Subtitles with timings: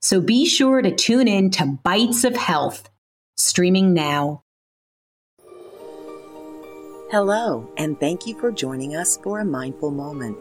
[0.00, 2.88] So be sure to tune in to Bites of Health,
[3.36, 4.42] streaming now.
[7.10, 10.36] Hello, and thank you for joining us for a mindful moment.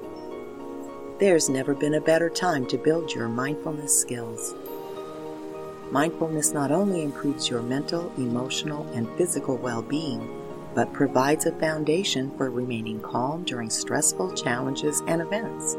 [1.20, 4.54] There's never been a better time to build your mindfulness skills.
[5.92, 10.30] Mindfulness not only improves your mental, emotional, and physical well being,
[10.76, 15.76] but provides a foundation for remaining calm during stressful challenges and events.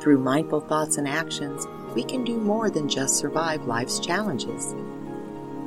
[0.00, 4.74] Through mindful thoughts and actions, we can do more than just survive life's challenges.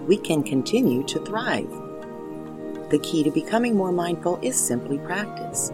[0.07, 1.69] We can continue to thrive.
[2.89, 5.71] The key to becoming more mindful is simply practice.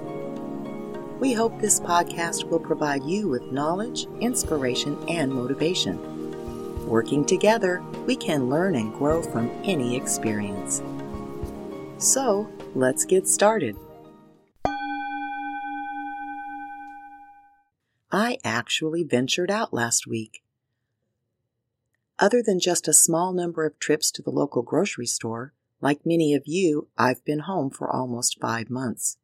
[1.19, 6.87] We hope this podcast will provide you with knowledge, inspiration, and motivation.
[6.87, 10.81] Working together, we can learn and grow from any experience.
[11.97, 13.75] So, let's get started.
[18.11, 20.43] I actually ventured out last week.
[22.19, 26.33] Other than just a small number of trips to the local grocery store, like many
[26.33, 29.17] of you, I've been home for almost five months.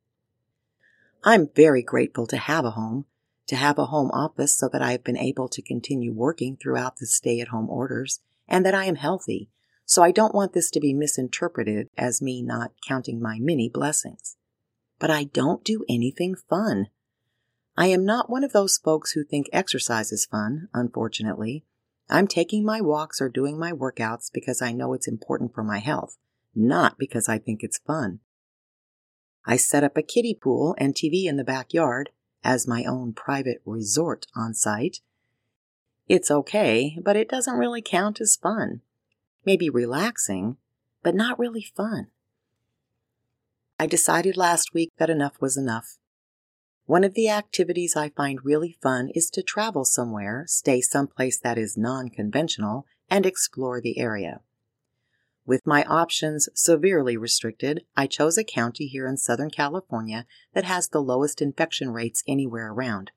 [1.24, 3.06] I'm very grateful to have a home,
[3.48, 6.98] to have a home office so that I have been able to continue working throughout
[6.98, 9.50] the stay at home orders, and that I am healthy,
[9.86, 14.36] so I don't want this to be misinterpreted as me not counting my many blessings.
[15.00, 16.88] But I don't do anything fun.
[17.76, 21.66] I am not one of those folks who think exercise is fun, unfortunately.
[22.10, 25.80] I'm taking my walks or doing my workouts because I know it's important for my
[25.80, 26.18] health,
[26.54, 28.20] not because I think it's fun.
[29.46, 32.12] I set up a kiddie pool and TV in the backyard
[32.44, 35.00] as my own private resort on site.
[36.08, 38.82] It's okay, but it doesn't really count as fun.
[39.46, 40.58] Maybe relaxing,
[41.02, 42.08] but not really fun.
[43.80, 45.98] I decided last week that enough was enough.
[46.86, 51.58] One of the activities I find really fun is to travel somewhere, stay someplace that
[51.58, 54.42] is non conventional, and explore the area.
[55.46, 60.90] With my options severely restricted, I chose a county here in Southern California that has
[60.90, 63.12] the lowest infection rates anywhere around.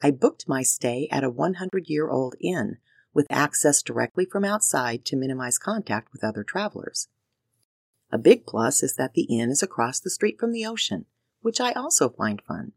[0.00, 2.78] I booked my stay at a 100 year old inn
[3.12, 7.08] with access directly from outside to minimize contact with other travelers.
[8.12, 11.06] A big plus is that the inn is across the street from the ocean
[11.44, 12.72] which I also find fun.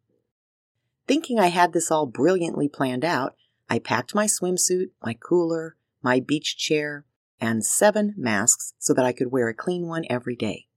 [1.07, 3.37] Thinking I had this all brilliantly planned out,
[3.69, 7.05] I packed my swimsuit, my cooler, my beach chair,
[7.39, 10.67] and seven masks so that I could wear a clean one every day.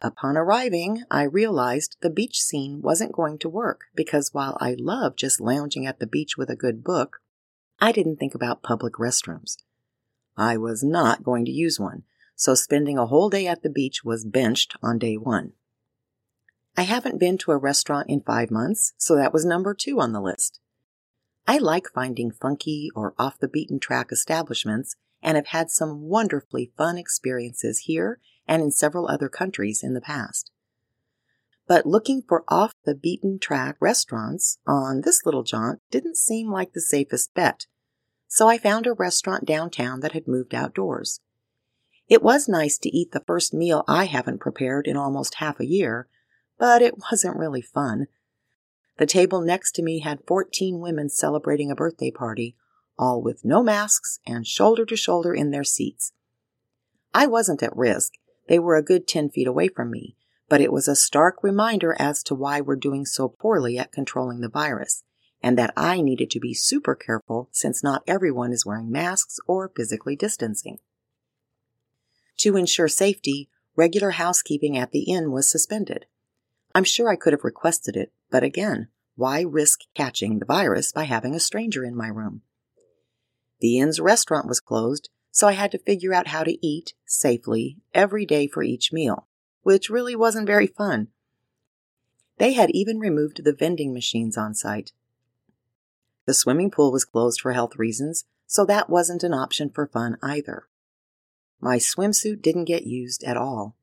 [0.00, 5.16] Upon arriving, I realized the beach scene wasn't going to work because while I love
[5.16, 7.20] just lounging at the beach with a good book,
[7.80, 9.56] I didn't think about public restrooms.
[10.36, 12.04] I was not going to use one,
[12.36, 15.54] so spending a whole day at the beach was benched on day one.
[16.76, 20.12] I haven't been to a restaurant in five months, so that was number two on
[20.12, 20.60] the list.
[21.46, 26.72] I like finding funky or off the beaten track establishments and have had some wonderfully
[26.76, 30.50] fun experiences here and in several other countries in the past.
[31.66, 36.72] But looking for off the beaten track restaurants on this little jaunt didn't seem like
[36.72, 37.66] the safest bet,
[38.26, 41.20] so I found a restaurant downtown that had moved outdoors.
[42.08, 45.66] It was nice to eat the first meal I haven't prepared in almost half a
[45.66, 46.08] year,
[46.60, 48.06] but it wasn't really fun.
[48.98, 52.54] The table next to me had 14 women celebrating a birthday party,
[52.98, 56.12] all with no masks and shoulder to shoulder in their seats.
[57.14, 58.12] I wasn't at risk.
[58.46, 60.16] They were a good 10 feet away from me,
[60.50, 64.40] but it was a stark reminder as to why we're doing so poorly at controlling
[64.40, 65.02] the virus,
[65.42, 69.72] and that I needed to be super careful since not everyone is wearing masks or
[69.74, 70.76] physically distancing.
[72.40, 76.04] To ensure safety, regular housekeeping at the inn was suspended.
[76.74, 81.04] I'm sure I could have requested it, but again, why risk catching the virus by
[81.04, 82.42] having a stranger in my room?
[83.60, 87.78] The inn's restaurant was closed, so I had to figure out how to eat safely
[87.92, 89.26] every day for each meal,
[89.62, 91.08] which really wasn't very fun.
[92.38, 94.92] They had even removed the vending machines on site.
[96.26, 100.16] The swimming pool was closed for health reasons, so that wasn't an option for fun
[100.22, 100.66] either.
[101.60, 103.76] My swimsuit didn't get used at all.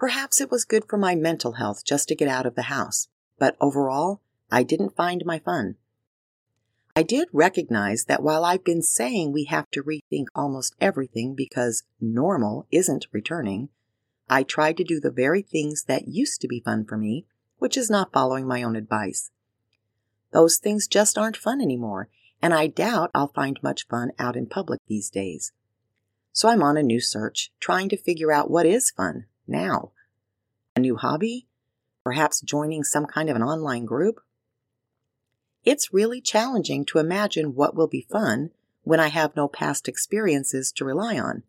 [0.00, 3.08] Perhaps it was good for my mental health just to get out of the house,
[3.38, 5.76] but overall, I didn't find my fun.
[6.96, 11.82] I did recognize that while I've been saying we have to rethink almost everything because
[12.00, 13.68] normal isn't returning,
[14.26, 17.26] I tried to do the very things that used to be fun for me,
[17.58, 19.30] which is not following my own advice.
[20.32, 22.08] Those things just aren't fun anymore,
[22.40, 25.52] and I doubt I'll find much fun out in public these days.
[26.32, 29.92] So I'm on a new search, trying to figure out what is fun now.
[30.76, 31.46] A new hobby?
[32.04, 34.20] Perhaps joining some kind of an online group?
[35.64, 38.50] It's really challenging to imagine what will be fun
[38.82, 41.42] when I have no past experiences to rely on.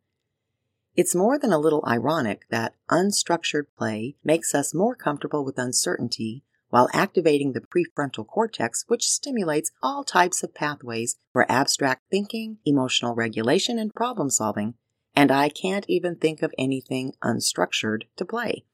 [0.96, 6.44] It's more than a little ironic that unstructured play makes us more comfortable with uncertainty
[6.70, 13.16] while activating the prefrontal cortex, which stimulates all types of pathways for abstract thinking, emotional
[13.16, 14.74] regulation, and problem solving.
[15.16, 18.66] And I can't even think of anything unstructured to play.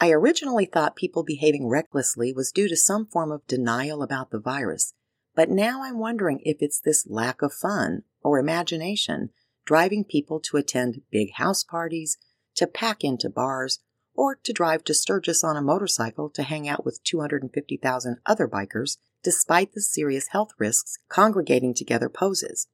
[0.00, 4.40] I originally thought people behaving recklessly was due to some form of denial about the
[4.40, 4.92] virus,
[5.34, 9.30] but now I'm wondering if it's this lack of fun or imagination
[9.64, 12.18] driving people to attend big house parties,
[12.54, 13.78] to pack into bars,
[14.14, 18.98] or to drive to Sturgis on a motorcycle to hang out with 250,000 other bikers
[19.22, 22.68] despite the serious health risks congregating together poses.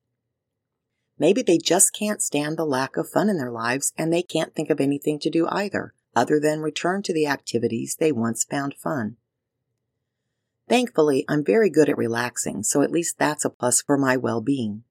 [1.21, 4.55] Maybe they just can't stand the lack of fun in their lives and they can't
[4.55, 8.75] think of anything to do either, other than return to the activities they once found
[8.75, 9.19] fun.
[10.67, 14.85] Thankfully, I'm very good at relaxing, so at least that's a plus for my well-being.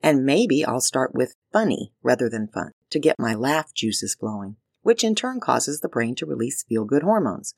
[0.00, 4.56] And maybe I'll start with funny rather than fun to get my laugh juices flowing,
[4.82, 7.56] which in turn causes the brain to release feel-good hormones.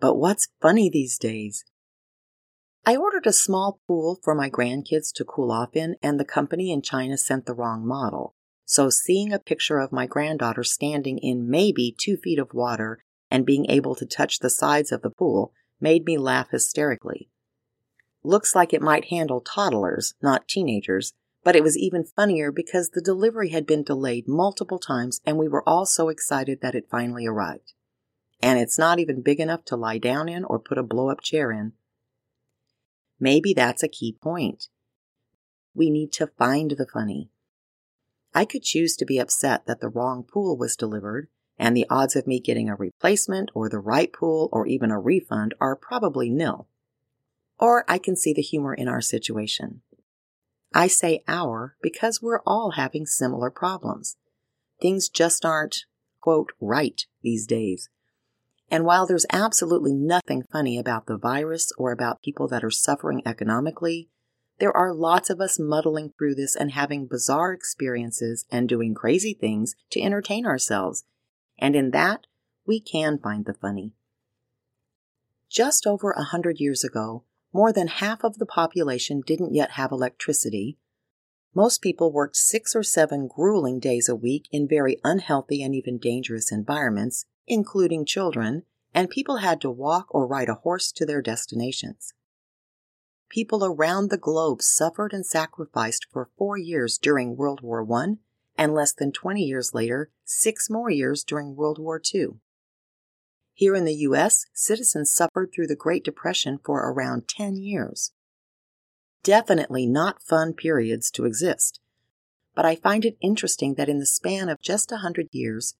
[0.00, 1.64] But what's funny these days?
[2.84, 6.72] I ordered a small pool for my grandkids to cool off in, and the company
[6.72, 8.34] in China sent the wrong model.
[8.64, 13.46] So seeing a picture of my granddaughter standing in maybe two feet of water and
[13.46, 17.28] being able to touch the sides of the pool made me laugh hysterically.
[18.24, 21.12] Looks like it might handle toddlers, not teenagers,
[21.44, 25.48] but it was even funnier because the delivery had been delayed multiple times and we
[25.48, 27.74] were all so excited that it finally arrived.
[28.40, 31.20] And it's not even big enough to lie down in or put a blow up
[31.20, 31.72] chair in.
[33.22, 34.66] Maybe that's a key point.
[35.76, 37.30] We need to find the funny.
[38.34, 42.16] I could choose to be upset that the wrong pool was delivered, and the odds
[42.16, 46.30] of me getting a replacement or the right pool or even a refund are probably
[46.30, 46.66] nil.
[47.60, 49.82] Or I can see the humor in our situation.
[50.74, 54.16] I say our because we're all having similar problems.
[54.80, 55.84] Things just aren't,
[56.20, 57.88] quote, right these days.
[58.72, 63.20] And while there's absolutely nothing funny about the virus or about people that are suffering
[63.26, 64.08] economically,
[64.60, 69.34] there are lots of us muddling through this and having bizarre experiences and doing crazy
[69.34, 71.04] things to entertain ourselves.
[71.58, 72.26] And in that,
[72.66, 73.92] we can find the funny.
[75.50, 79.92] Just over a hundred years ago, more than half of the population didn't yet have
[79.92, 80.78] electricity.
[81.54, 85.98] Most people worked six or seven grueling days a week in very unhealthy and even
[85.98, 88.62] dangerous environments, including children,
[88.94, 92.14] and people had to walk or ride a horse to their destinations.
[93.28, 98.16] People around the globe suffered and sacrificed for four years during World War I,
[98.56, 102.26] and less than 20 years later, six more years during World War II.
[103.54, 108.12] Here in the U.S., citizens suffered through the Great Depression for around 10 years.
[109.22, 111.80] Definitely not fun periods to exist,
[112.54, 115.74] but I find it interesting that in the span of just a hundred years,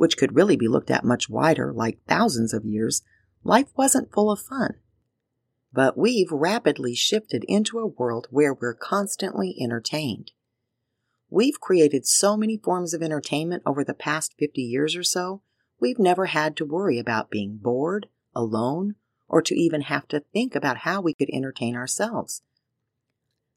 [0.00, 3.02] which could really be looked at much wider, like thousands of years,
[3.44, 4.76] life wasn't full of fun.
[5.74, 10.30] But we've rapidly shifted into a world where we're constantly entertained.
[11.28, 15.42] We've created so many forms of entertainment over the past 50 years or so,
[15.78, 18.94] we've never had to worry about being bored, alone,
[19.28, 22.40] or to even have to think about how we could entertain ourselves.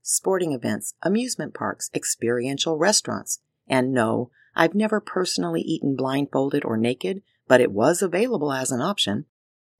[0.01, 7.23] Sporting events, amusement parks, experiential restaurants, and no, I've never personally eaten blindfolded or naked,
[7.47, 9.25] but it was available as an option.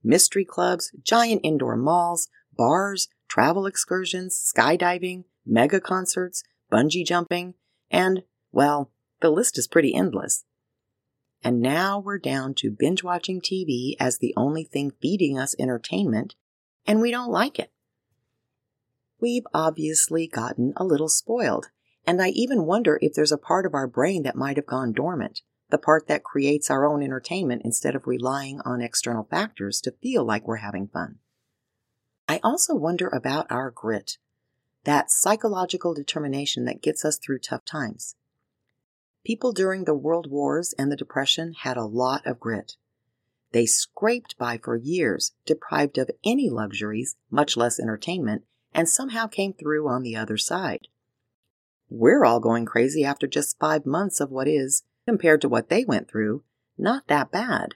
[0.03, 2.27] Mystery clubs, giant indoor malls,
[2.57, 7.53] bars, travel excursions, skydiving, mega concerts, bungee jumping,
[7.89, 10.43] and, well, the list is pretty endless.
[11.43, 16.35] And now we're down to binge watching TV as the only thing feeding us entertainment,
[16.85, 17.71] and we don't like it.
[19.19, 21.69] We've obviously gotten a little spoiled
[22.05, 24.91] and I even wonder if there's a part of our brain that might have gone
[24.91, 29.95] dormant, the part that creates our own entertainment instead of relying on external factors to
[30.01, 31.19] feel like we're having fun.
[32.27, 34.17] I also wonder about our grit,
[34.83, 38.15] that psychological determination that gets us through tough times.
[39.25, 42.73] People during the World Wars and the Depression had a lot of grit.
[43.53, 48.43] They scraped by for years, deprived of any luxuries, much less entertainment,
[48.73, 50.87] and somehow came through on the other side.
[51.95, 55.85] We're all going crazy after just five months of what is, compared to what they
[55.85, 56.41] went through,
[56.75, 57.75] not that bad.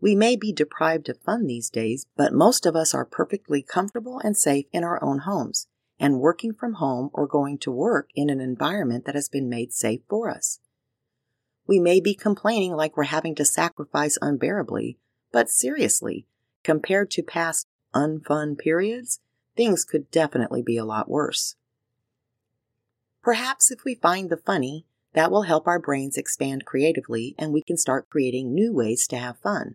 [0.00, 4.20] We may be deprived of fun these days, but most of us are perfectly comfortable
[4.20, 5.66] and safe in our own homes
[5.98, 9.74] and working from home or going to work in an environment that has been made
[9.74, 10.58] safe for us.
[11.66, 14.96] We may be complaining like we're having to sacrifice unbearably,
[15.30, 16.24] but seriously,
[16.64, 19.20] compared to past unfun periods,
[19.56, 21.56] things could definitely be a lot worse.
[23.22, 27.62] Perhaps if we find the funny, that will help our brains expand creatively and we
[27.62, 29.74] can start creating new ways to have fun.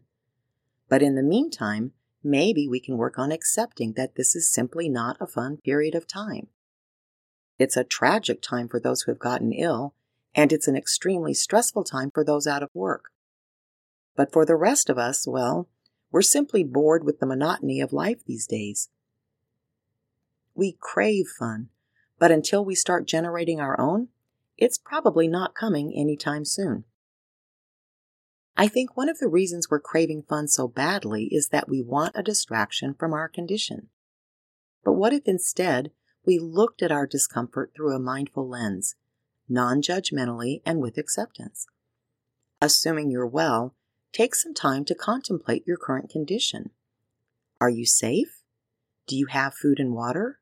[0.89, 1.91] But in the meantime,
[2.23, 6.07] maybe we can work on accepting that this is simply not a fun period of
[6.07, 6.47] time.
[7.59, 9.93] It's a tragic time for those who have gotten ill,
[10.33, 13.11] and it's an extremely stressful time for those out of work.
[14.15, 15.67] But for the rest of us, well,
[16.11, 18.89] we're simply bored with the monotony of life these days.
[20.53, 21.69] We crave fun,
[22.17, 24.09] but until we start generating our own,
[24.57, 26.85] it's probably not coming anytime soon.
[28.57, 32.15] I think one of the reasons we're craving fun so badly is that we want
[32.15, 33.89] a distraction from our condition.
[34.83, 35.91] But what if instead
[36.25, 38.95] we looked at our discomfort through a mindful lens,
[39.49, 41.67] non judgmentally and with acceptance?
[42.61, 43.75] Assuming you're well,
[44.13, 46.69] take some time to contemplate your current condition.
[47.59, 48.41] Are you safe?
[49.05, 50.39] Do you have food and water?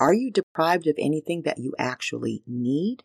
[0.00, 3.04] Are you deprived of anything that you actually need?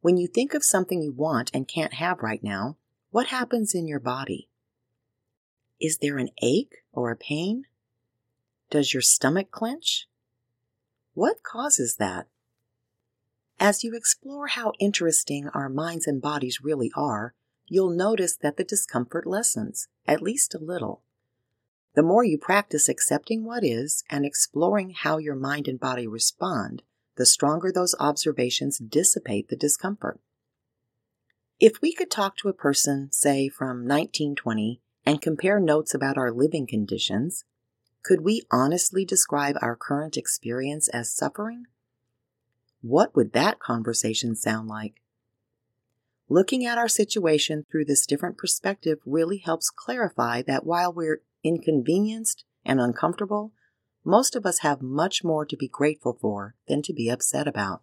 [0.00, 2.78] When you think of something you want and can't have right now,
[3.10, 4.48] what happens in your body?
[5.78, 7.64] Is there an ache or a pain?
[8.70, 10.08] Does your stomach clench?
[11.12, 12.26] What causes that?
[13.60, 17.34] As you explore how interesting our minds and bodies really are,
[17.66, 21.02] you'll notice that the discomfort lessens, at least a little.
[21.96, 26.82] The more you practice accepting what is and exploring how your mind and body respond,
[27.16, 30.20] the stronger those observations dissipate the discomfort.
[31.58, 36.30] If we could talk to a person, say from 1920, and compare notes about our
[36.30, 37.44] living conditions,
[38.02, 41.64] could we honestly describe our current experience as suffering?
[42.82, 45.00] What would that conversation sound like?
[46.28, 52.44] Looking at our situation through this different perspective really helps clarify that while we're inconvenienced
[52.64, 53.52] and uncomfortable,
[54.04, 57.82] most of us have much more to be grateful for than to be upset about.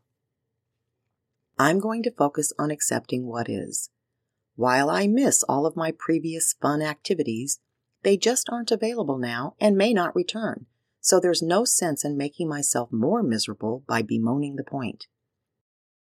[1.57, 3.89] I'm going to focus on accepting what is.
[4.55, 7.59] While I miss all of my previous fun activities,
[8.03, 10.65] they just aren't available now and may not return,
[10.99, 15.07] so there's no sense in making myself more miserable by bemoaning the point.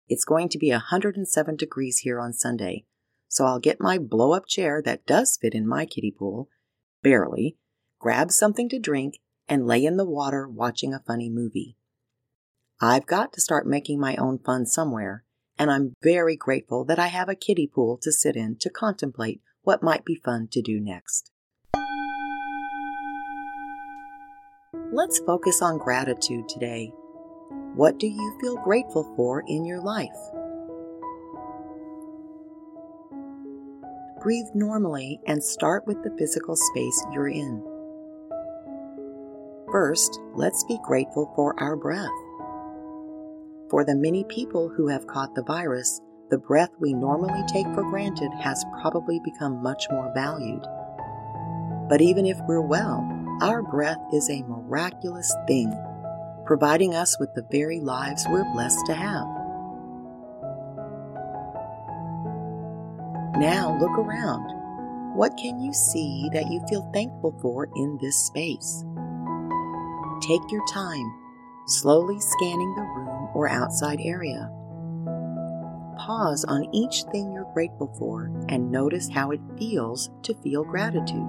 [0.08, 2.84] It's going to be 107 degrees here on Sunday,
[3.28, 6.48] so I'll get my blow up chair that does fit in my kiddie pool,
[7.06, 7.56] barely,
[8.00, 11.76] grab something to drink, and lay in the water watching a funny movie.
[12.80, 15.22] I've got to start making my own fun somewhere,
[15.56, 19.40] and I'm very grateful that I have a kiddie pool to sit in to contemplate
[19.62, 21.30] what might be fun to do next.
[24.92, 26.92] Let's focus on gratitude today.
[27.76, 30.10] What do you feel grateful for in your life?
[34.26, 37.62] Breathe normally and start with the physical space you're in.
[39.71, 42.11] First, let's be grateful for our breath.
[43.71, 47.88] For the many people who have caught the virus, the breath we normally take for
[47.88, 50.66] granted has probably become much more valued.
[51.88, 53.09] But even if we're well,
[53.42, 55.73] our breath is a miraculous thing,
[56.45, 59.36] providing us with the very lives we're blessed to have.
[63.38, 65.14] Now look around.
[65.14, 68.83] What can you see that you feel thankful for in this space?
[70.23, 71.14] Take your time,
[71.66, 74.50] slowly scanning the room or outside area.
[75.99, 81.28] Pause on each thing you're grateful for and notice how it feels to feel gratitude.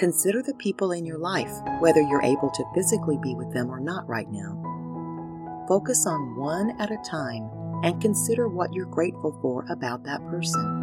[0.00, 3.78] Consider the people in your life, whether you're able to physically be with them or
[3.78, 4.56] not right now.
[5.68, 7.50] Focus on one at a time
[7.84, 10.79] and consider what you're grateful for about that person.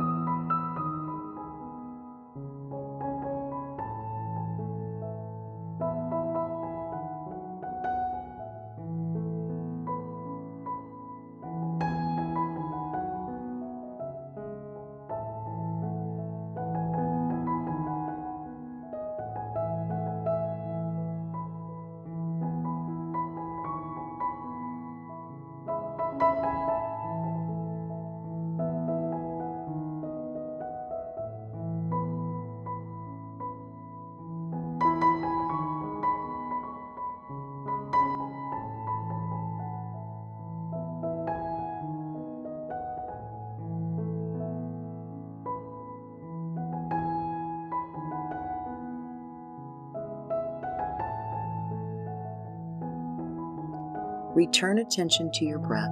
[54.37, 55.89] Return attention to your breath.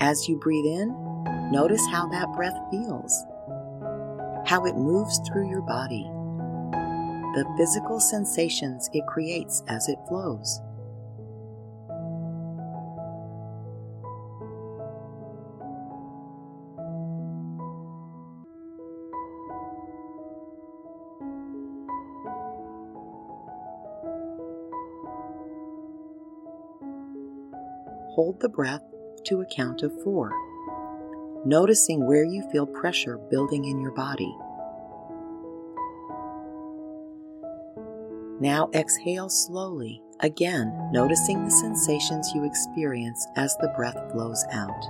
[0.00, 0.88] As you breathe in,
[1.52, 3.24] notice how that breath feels,
[4.46, 6.02] how it moves through your body,
[7.34, 10.60] the physical sensations it creates as it flows.
[28.12, 28.82] Hold the breath
[29.24, 30.32] to a count of four,
[31.44, 34.34] noticing where you feel pressure building in your body.
[38.40, 44.84] Now exhale slowly, again noticing the sensations you experience as the breath flows out.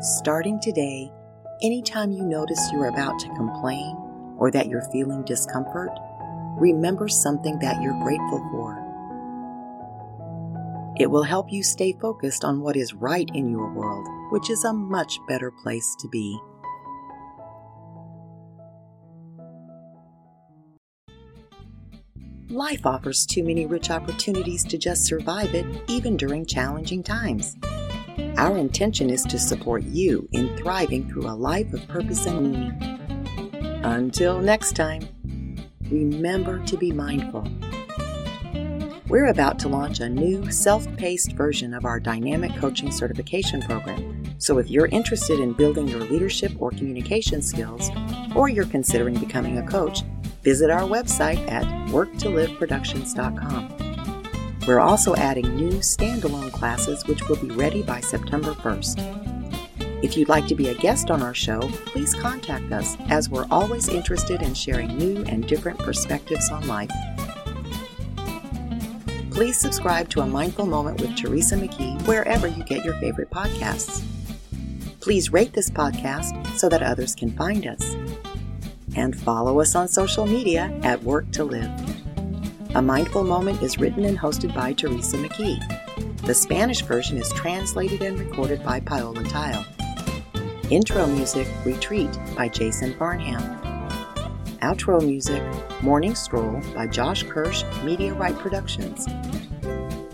[0.00, 1.12] Starting today,
[1.62, 3.96] anytime you notice you're about to complain
[4.38, 5.90] or that you're feeling discomfort,
[6.58, 8.82] remember something that you're grateful for.
[10.98, 14.64] It will help you stay focused on what is right in your world, which is
[14.64, 16.38] a much better place to be.
[22.50, 27.56] Life offers too many rich opportunities to just survive it, even during challenging times.
[28.36, 33.80] Our intention is to support you in thriving through a life of purpose and meaning.
[33.84, 35.08] Until next time
[35.92, 37.46] remember to be mindful.
[39.08, 44.24] We're about to launch a new self paced version of our dynamic coaching certification program.
[44.38, 47.90] So if you're interested in building your leadership or communication skills,
[48.34, 50.00] or you're considering becoming a coach,
[50.42, 53.76] visit our website at worktoliveproductions.com.
[54.66, 59.21] We're also adding new standalone classes which will be ready by September 1st.
[60.02, 63.46] If you'd like to be a guest on our show, please contact us as we're
[63.52, 66.90] always interested in sharing new and different perspectives on life.
[69.30, 74.02] Please subscribe to A Mindful Moment with Teresa McKee wherever you get your favorite podcasts.
[75.00, 77.94] Please rate this podcast so that others can find us.
[78.96, 81.70] And follow us on social media at Work to Live.
[82.74, 86.22] A Mindful Moment is written and hosted by Teresa McKee.
[86.22, 89.64] The Spanish version is translated and recorded by Paola Tile.
[90.72, 93.42] Intro music Retreat by Jason Farnham.
[94.62, 95.42] Outro music
[95.82, 99.06] Morning Stroll by Josh Kirsch, Right Productions.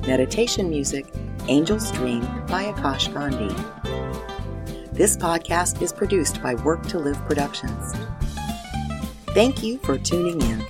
[0.05, 1.07] Meditation music
[1.49, 3.55] Angel's Dream by Akash Gandhi.
[4.91, 7.95] This podcast is produced by Work to Live Productions.
[9.29, 10.67] Thank you for tuning in.